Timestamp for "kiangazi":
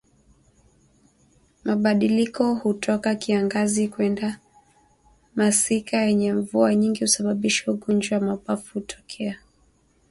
3.15-3.87